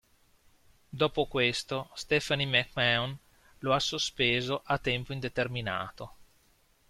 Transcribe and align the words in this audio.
Dopo 0.89 1.27
questo 1.27 1.91
Stephanie 1.93 2.47
McMahon 2.47 3.15
lo 3.59 3.71
ha 3.71 3.79
sospeso 3.79 4.63
a 4.65 4.79
tempo 4.79 5.13
indeterminato. 5.13 6.15